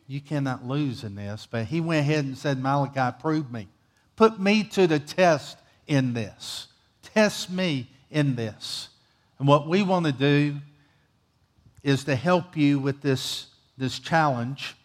[0.06, 3.68] You cannot lose in this, but he went ahead and said, Malachi, prove me.
[4.16, 6.68] Put me to the test in this.
[7.02, 8.88] Test me in this.
[9.38, 10.56] And what we want to do
[11.82, 14.76] is to help you with this, this challenge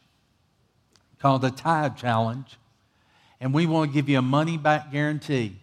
[1.19, 2.57] called the Tithe Challenge.
[3.39, 5.57] And we want to give you a money back guarantee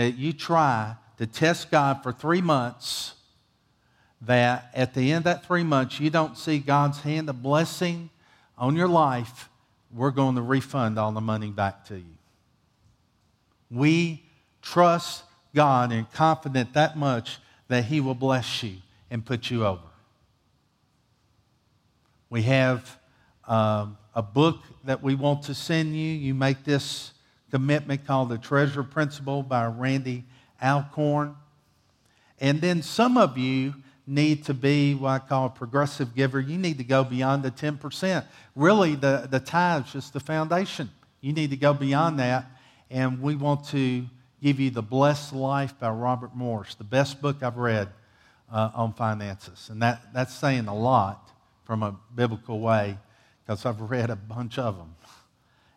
[0.00, 3.12] that you try to test God for three months.
[4.22, 8.08] That at the end of that three months, you don't see God's hand of blessing
[8.56, 9.50] on your life,
[9.94, 12.16] we're going to refund all the money back to you.
[13.70, 14.24] We
[14.62, 15.24] trust
[15.54, 17.38] God and confident that much
[17.68, 18.76] that He will bless you
[19.10, 19.82] and put you over.
[22.30, 22.98] We have
[23.46, 26.08] um, a book that we want to send you.
[26.08, 27.12] You make this
[27.50, 30.24] commitment called The Treasure Principle by Randy
[30.62, 31.36] Alcorn.
[32.40, 33.74] And then some of you
[34.06, 36.40] need to be what I call a progressive giver.
[36.40, 38.24] You need to go beyond the 10%.
[38.56, 40.90] Really, the, the tithe is just the foundation.
[41.20, 42.46] You need to go beyond that.
[42.90, 44.06] And we want to
[44.42, 47.88] give you The Blessed Life by Robert Morris, the best book I've read
[48.50, 49.68] uh, on finances.
[49.70, 51.30] And that, that's saying a lot
[51.64, 52.98] from a biblical way
[53.44, 54.96] because I've read a bunch of them.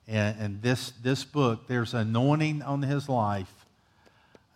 [0.07, 3.53] And, and this, this book, there's anointing on his life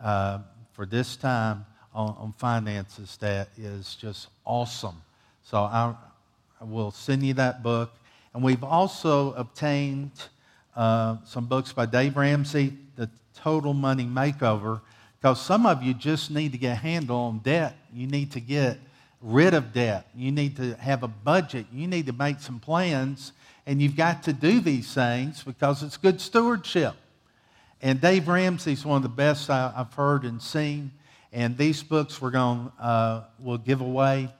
[0.00, 0.40] uh,
[0.72, 5.00] for this time on, on finances that is just awesome.
[5.44, 5.94] So I,
[6.60, 7.90] I, will send you that book.
[8.34, 10.12] And we've also obtained
[10.76, 14.80] uh, some books by Dave Ramsey, The Total Money Makeover,
[15.20, 17.76] because some of you just need to get a handle on debt.
[17.92, 18.78] You need to get
[19.20, 20.06] rid of debt.
[20.14, 21.66] You need to have a budget.
[21.72, 23.32] You need to make some plans.
[23.68, 26.94] And you've got to do these things because it's good stewardship.
[27.82, 30.90] And Dave Ramsey's one of the best I've heard and seen.
[31.34, 34.30] And these books we're going uh, we'll give away.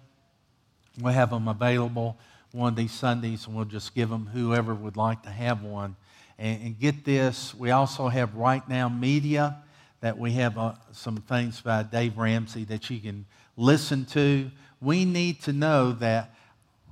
[0.99, 2.17] We'll have them available
[2.53, 5.95] one of these Sundays, and we'll just give them whoever would like to have one.
[6.39, 9.59] And, and get this, we also have right now media
[10.01, 13.27] that we have uh, some things by Dave Ramsey that you can
[13.59, 14.51] listen to.
[14.81, 16.35] We need to know that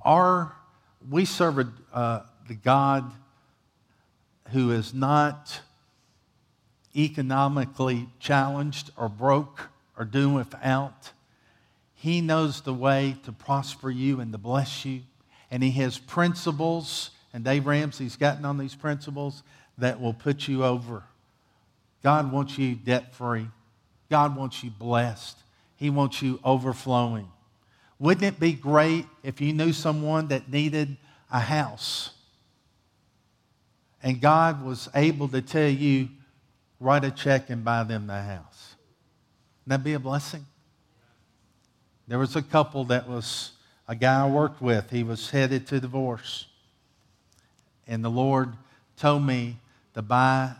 [0.03, 0.53] our
[1.09, 3.11] we serve a, uh, the God
[4.51, 5.59] who is not
[6.95, 11.11] economically challenged or broke or doing without.
[11.95, 15.01] He knows the way to prosper you and to bless you.
[15.49, 19.43] And He has principles, and Dave Ramsey's gotten on these principles
[19.77, 21.03] that will put you over.
[22.03, 23.47] God wants you debt free,
[24.09, 25.37] God wants you blessed,
[25.75, 27.29] He wants you overflowing.
[27.99, 30.97] Wouldn't it be great if you knew someone that needed
[31.31, 32.11] a house?
[34.03, 36.09] And God was able to tell you,
[36.79, 38.75] write a check and buy them the house
[39.67, 40.45] that be a blessing?
[42.07, 43.51] There was a couple that was
[43.87, 44.89] a guy I worked with.
[44.89, 46.47] He was headed to divorce.
[47.85, 48.53] And the Lord
[48.95, 49.57] told me
[49.93, 50.53] to buy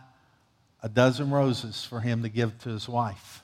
[0.82, 3.42] a dozen roses for him to give to his wife.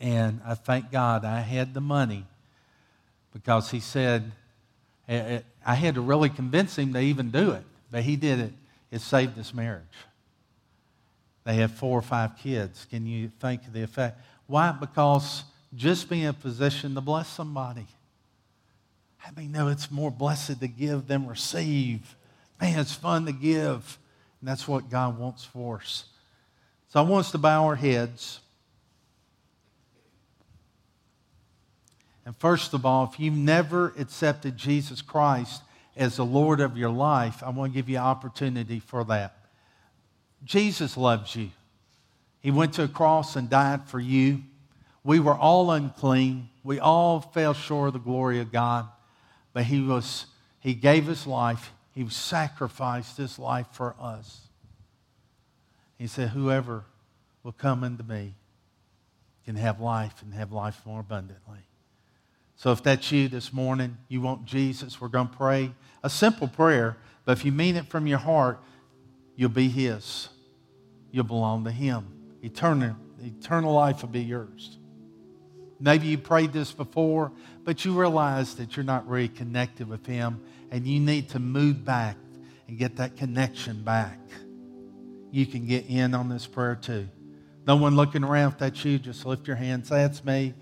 [0.00, 2.24] And I thank God I had the money
[3.32, 4.32] because he said,
[5.08, 8.40] eh, eh, I had to really convince him to even do it, but he did
[8.40, 8.52] it.
[8.90, 9.84] It saved his marriage.
[11.44, 12.86] They have four or five kids.
[12.90, 14.20] Can you think of the effect?
[14.46, 14.72] Why?
[14.72, 15.44] Because
[15.74, 17.86] just being in a position to bless somebody.
[19.24, 22.16] I mean, no, it's more blessed to give than receive?
[22.60, 23.98] Man, it's fun to give.
[24.40, 26.04] And that's what God wants for us.
[26.88, 28.40] So I want us to bow our heads.
[32.24, 35.62] And first of all, if you've never accepted Jesus Christ
[35.96, 39.36] as the Lord of your life, I want to give you an opportunity for that.
[40.44, 41.50] Jesus loves you.
[42.40, 44.42] He went to a cross and died for you.
[45.04, 46.48] We were all unclean.
[46.64, 48.88] We all fell short of the glory of God.
[49.52, 50.26] But he, was,
[50.60, 51.72] he gave his life.
[51.94, 54.40] He sacrificed his life for us.
[55.98, 56.84] He said, Whoever
[57.42, 58.34] will come unto me
[59.44, 61.58] can have life and have life more abundantly.
[62.60, 66.46] So if that's you this morning, you want Jesus, we're going to pray a simple
[66.46, 68.60] prayer, but if you mean it from your heart,
[69.34, 70.28] you'll be His.
[71.10, 72.06] You'll belong to Him.
[72.42, 74.76] Eternal, eternal life will be yours.
[75.80, 77.32] Maybe you prayed this before,
[77.64, 81.82] but you realize that you're not really connected with Him and you need to move
[81.82, 82.18] back
[82.68, 84.18] and get that connection back.
[85.30, 87.08] You can get in on this prayer too.
[87.66, 89.86] No one looking around if that's you, just lift your hand.
[89.86, 90.52] Say, That's me.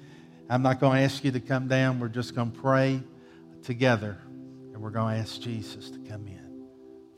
[0.49, 2.01] I'm not going to ask you to come down.
[2.01, 3.03] We're just going to pray
[3.63, 4.17] together
[4.73, 6.67] and we're going to ask Jesus to come in.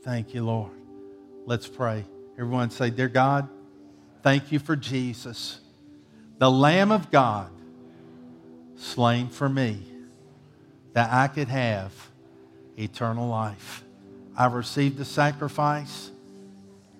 [0.03, 0.71] Thank you, Lord.
[1.45, 2.05] Let's pray.
[2.33, 3.47] Everyone say, Dear God,
[4.21, 5.59] thank you for Jesus,
[6.39, 7.51] the Lamb of God,
[8.75, 9.81] slain for me,
[10.93, 11.93] that I could have
[12.77, 13.83] eternal life.
[14.35, 16.11] I received the sacrifice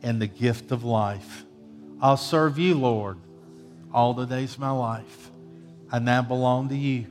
[0.03, 1.43] and the gift of life.
[2.01, 3.17] I'll serve you, Lord,
[3.93, 5.20] all the days of my life.
[5.91, 7.07] I now belong to you.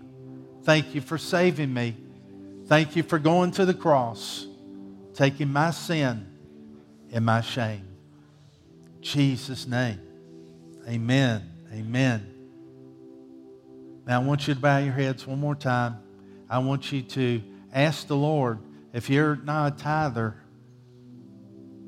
[0.62, 1.96] Thank you for saving me.
[2.66, 4.46] Thank you for going to the cross,
[5.14, 6.26] taking my sin
[7.12, 7.86] and my shame.
[9.00, 10.00] Jesus' name.
[10.88, 11.42] Amen.
[11.72, 12.26] Amen.
[14.06, 15.96] Now, I want you to bow your heads one more time.
[16.48, 18.58] I want you to ask the Lord
[18.92, 20.36] if you're not a tither,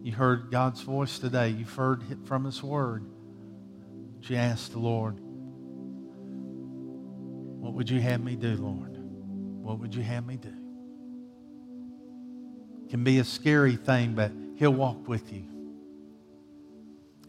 [0.02, 3.04] you heard God's voice today, you've heard it from His Word.
[4.16, 5.18] Would you ask the Lord,
[7.72, 8.98] what would you have me do, Lord?
[9.62, 10.52] What would you have me do?
[12.84, 15.44] It can be a scary thing, but He'll walk with you.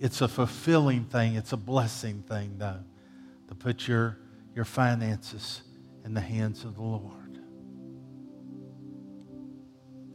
[0.01, 2.81] It's a fulfilling thing, it's a blessing thing, though,
[3.47, 4.17] to put your,
[4.53, 5.61] your finances
[6.03, 7.39] in the hands of the Lord.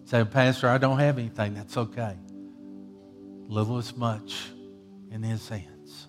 [0.04, 1.54] Say, Pastor, I don't have anything.
[1.54, 2.16] That's okay.
[3.46, 4.50] Little as much
[5.10, 6.06] in His hands.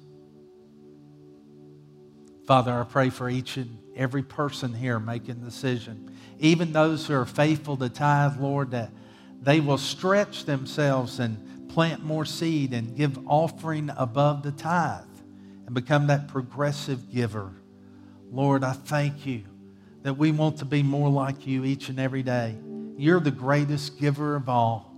[2.45, 7.25] Father, I pray for each and every person here making decision, even those who are
[7.25, 8.91] faithful to tithe, Lord, that
[9.41, 15.03] they will stretch themselves and plant more seed and give offering above the tithe
[15.65, 17.51] and become that progressive giver.
[18.31, 19.43] Lord, I thank you
[20.03, 22.55] that we want to be more like you each and every day.
[22.97, 24.95] You're the greatest giver of all.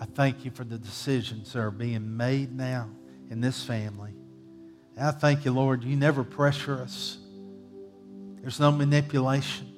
[0.00, 2.90] I thank you for the decisions that are being made now
[3.30, 4.14] in this family.
[4.96, 7.18] And I thank you, Lord, you never pressure us.
[8.40, 9.68] There's no manipulation.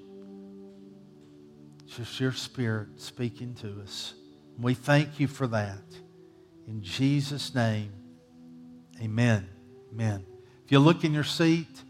[1.84, 4.14] It's just your spirit speaking to us.
[4.56, 5.82] And we thank you for that.
[6.66, 7.92] In Jesus' name,
[9.00, 9.48] amen.
[9.92, 10.24] Amen.
[10.64, 11.82] If you look in your seat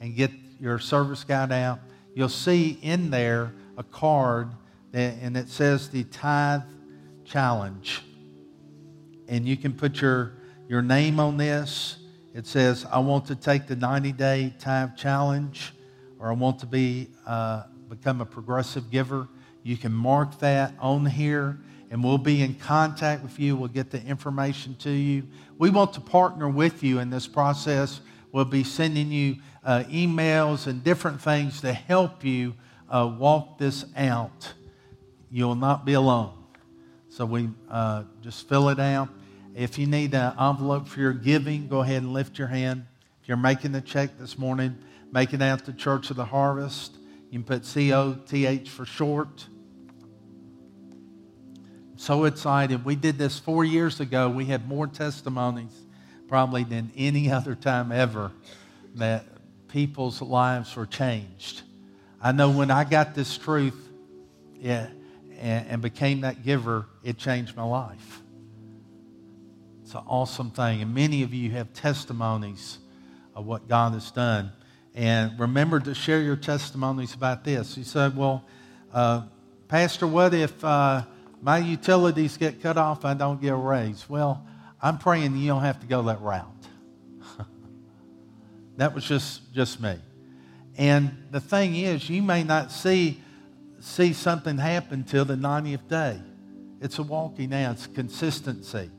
[0.00, 1.78] and get your service guide out,
[2.14, 4.50] you'll see in there a card
[4.92, 6.62] that, and it says the tithe
[7.24, 8.02] challenge.
[9.28, 10.32] And you can put your,
[10.68, 11.98] your name on this
[12.36, 15.72] it says, I want to take the 90 day tithe challenge,
[16.18, 19.26] or I want to be, uh, become a progressive giver.
[19.62, 21.58] You can mark that on here,
[21.90, 23.56] and we'll be in contact with you.
[23.56, 25.26] We'll get the information to you.
[25.56, 28.02] We want to partner with you in this process.
[28.32, 32.52] We'll be sending you uh, emails and different things to help you
[32.90, 34.52] uh, walk this out.
[35.30, 36.34] You'll not be alone.
[37.08, 39.08] So we uh, just fill it out.
[39.56, 42.84] If you need an envelope for your giving, go ahead and lift your hand.
[43.22, 44.76] If you're making the check this morning,
[45.10, 46.94] make it out to Church of the Harvest.
[47.30, 49.46] You can put C O T H for short.
[51.96, 52.84] So excited.
[52.84, 54.28] We did this four years ago.
[54.28, 55.72] We had more testimonies
[56.28, 58.32] probably than any other time ever
[58.96, 59.24] that
[59.68, 61.62] people's lives were changed.
[62.20, 63.88] I know when I got this truth
[64.62, 64.90] and,
[65.40, 68.20] and became that giver, it changed my life.
[69.86, 70.82] It's an awesome thing.
[70.82, 72.78] And many of you have testimonies
[73.36, 74.50] of what God has done.
[74.96, 77.76] And remember to share your testimonies about this.
[77.76, 78.44] You said, well,
[78.92, 79.26] uh,
[79.68, 81.04] Pastor, what if uh,
[81.40, 83.04] my utilities get cut off?
[83.04, 84.10] I don't get a raise.
[84.10, 84.44] Well,
[84.82, 86.66] I'm praying you don't have to go that route.
[88.78, 90.00] that was just, just me.
[90.76, 93.22] And the thing is, you may not see,
[93.78, 96.20] see something happen till the 90th day.
[96.80, 98.90] It's a walking now, it's consistency.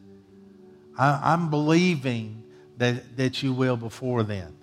[0.97, 2.43] I, am believing
[2.77, 4.57] that, that you will before then.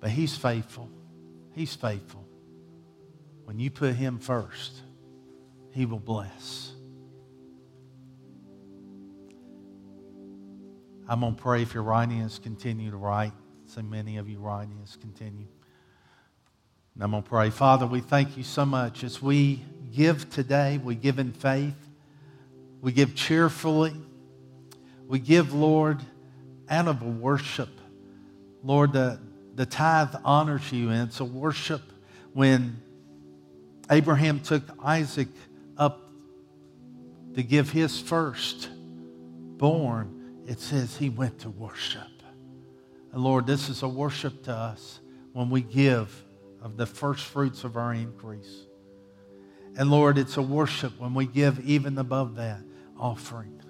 [0.00, 0.88] But He's faithful.
[1.52, 2.24] He's faithful.
[3.44, 4.80] When you put Him first,
[5.70, 6.72] He will bless.
[11.06, 13.32] I'm going to pray if your writing continue to write.
[13.66, 15.46] So many of you writing continue.
[16.94, 17.50] And I'm going to pray.
[17.50, 19.60] Father, we thank you so much as we
[19.92, 21.74] give today, we give in faith.
[22.84, 23.92] We give cheerfully.
[25.08, 26.00] We give, Lord,
[26.68, 27.68] out of a worship
[28.64, 29.20] Lord, the,
[29.54, 31.82] the tithe honors you, and it's a worship
[32.32, 32.80] when
[33.90, 35.28] Abraham took Isaac
[35.76, 36.10] up
[37.34, 38.70] to give his first
[39.58, 42.00] born, it says he went to worship.
[43.12, 45.00] And Lord, this is a worship to us
[45.34, 46.24] when we give
[46.62, 48.64] of the first fruits of our increase.
[49.76, 52.60] And Lord, it's a worship when we give even above that
[52.98, 53.60] offering.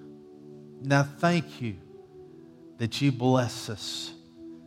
[0.83, 1.77] Now, thank you
[2.79, 4.13] that you bless us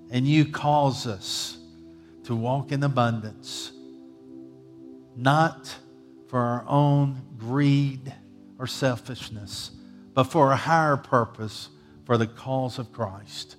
[0.09, 1.57] and you cause us
[2.23, 3.71] to walk in abundance,
[5.15, 5.75] not
[6.27, 8.13] for our own greed
[8.57, 9.71] or selfishness,
[10.13, 11.69] but for a higher purpose
[12.05, 13.57] for the cause of Christ.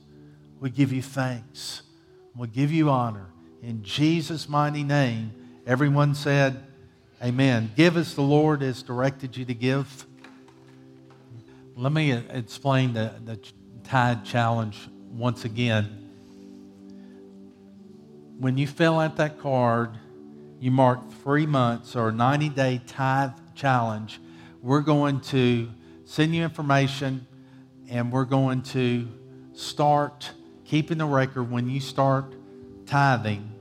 [0.60, 1.82] We give you thanks.
[2.34, 3.26] We give you honor.
[3.62, 5.32] In Jesus' mighty name,
[5.66, 6.64] everyone said,
[7.22, 7.72] Amen.
[7.76, 10.06] Give as the Lord has directed you to give.
[11.78, 13.38] Let me explain the, the
[13.84, 15.84] tithe challenge once again.
[18.40, 19.96] When you fill out that card,
[20.58, 24.18] you mark three months or 90 day tithe challenge.
[24.60, 25.70] We're going to
[26.04, 27.24] send you information
[27.88, 29.06] and we're going to
[29.52, 30.32] start
[30.64, 32.34] keeping the record when you start
[32.86, 33.52] tithing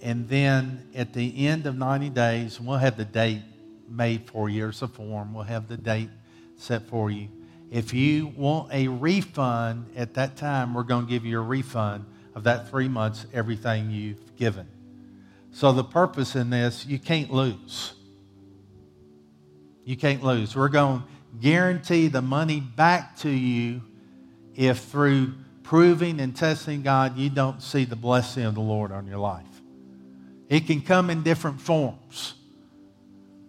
[0.00, 3.42] and then at the end of 90 days, we'll have the date
[3.90, 4.62] made for you.
[4.62, 5.34] There's a form.
[5.34, 6.08] We'll have the date
[6.60, 7.28] set for you.
[7.70, 12.04] If you want a refund at that time, we're going to give you a refund
[12.34, 14.66] of that three months, everything you've given.
[15.52, 17.94] So the purpose in this, you can't lose.
[19.84, 20.54] You can't lose.
[20.54, 21.06] We're going to
[21.40, 23.82] guarantee the money back to you
[24.54, 29.06] if through proving and testing God, you don't see the blessing of the Lord on
[29.06, 29.46] your life.
[30.48, 32.34] It can come in different forms.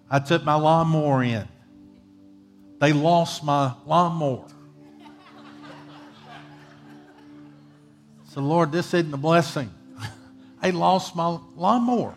[0.09, 1.47] I took my lawnmower in.
[2.81, 4.47] They lost my lawnmower.
[8.29, 9.69] So, Lord, this isn't a blessing.
[10.63, 12.15] I lost my lawnmower.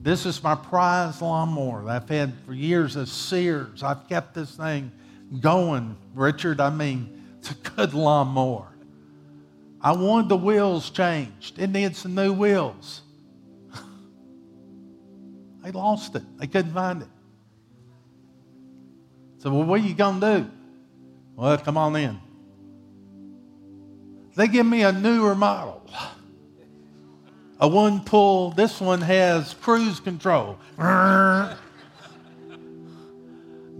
[0.00, 3.82] This is my prized lawnmower that I've had for years as Sears.
[3.82, 4.92] I've kept this thing
[5.40, 5.96] going.
[6.14, 8.68] Richard, I mean, it's a good lawnmower.
[9.80, 11.58] I wanted the wheels changed.
[11.58, 13.02] It needs some new wheels.
[15.64, 16.22] I lost it.
[16.38, 17.08] I couldn't find it.
[19.38, 20.50] So, well, what are you going to do?
[21.36, 22.18] Well, come on in.
[24.34, 25.88] They give me a newer model.
[27.60, 30.58] A one pull, this one has cruise control.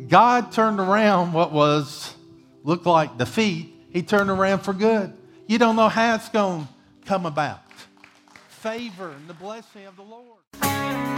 [0.09, 2.15] God turned around what was
[2.65, 3.73] looked like defeat.
[3.91, 5.13] He turned around for good.
[5.47, 6.69] You don't know how it's going to
[7.07, 7.61] come about.
[8.49, 11.18] Favor and the blessing of the Lord.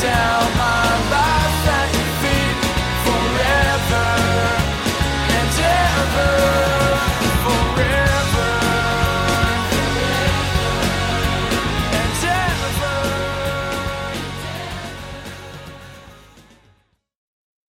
[0.00, 0.47] down